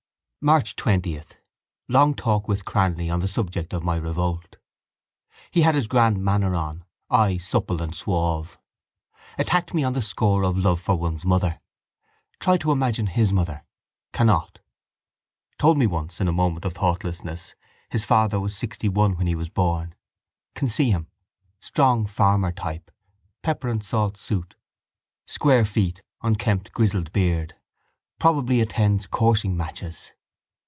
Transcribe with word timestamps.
March 0.43 0.75
20. 0.75 1.21
Long 1.87 2.15
talk 2.15 2.47
with 2.47 2.65
Cranly 2.65 3.11
on 3.13 3.19
the 3.19 3.27
subject 3.27 3.73
of 3.75 3.83
my 3.83 3.95
revolt. 3.95 4.55
He 5.51 5.61
had 5.61 5.75
his 5.75 5.85
grand 5.85 6.17
manner 6.25 6.55
on. 6.55 6.83
I 7.11 7.37
supple 7.37 7.79
and 7.79 7.93
suave. 7.93 8.57
Attacked 9.37 9.75
me 9.75 9.83
on 9.83 9.93
the 9.93 10.01
score 10.01 10.43
of 10.43 10.57
love 10.57 10.81
for 10.81 10.97
one's 10.97 11.23
mother. 11.25 11.59
Tried 12.39 12.61
to 12.61 12.71
imagine 12.71 13.05
his 13.05 13.31
mother: 13.31 13.63
cannot. 14.13 14.57
Told 15.59 15.77
me 15.77 15.85
once, 15.85 16.19
in 16.19 16.27
a 16.27 16.31
moment 16.33 16.65
of 16.65 16.73
thoughtlessness, 16.73 17.53
his 17.91 18.03
father 18.03 18.39
was 18.39 18.55
sixtyone 18.55 19.19
when 19.19 19.27
he 19.27 19.35
was 19.35 19.49
born. 19.49 19.93
Can 20.55 20.69
see 20.69 20.89
him. 20.89 21.05
Strong 21.59 22.07
farmer 22.07 22.51
type. 22.51 22.89
Pepper 23.43 23.69
and 23.69 23.85
salt 23.85 24.17
suit. 24.17 24.55
Square 25.27 25.65
feet. 25.65 26.01
Unkempt, 26.23 26.71
grizzled 26.71 27.11
beard. 27.11 27.53
Probably 28.17 28.59
attends 28.59 29.05
coursing 29.05 29.55
matches. 29.55 30.11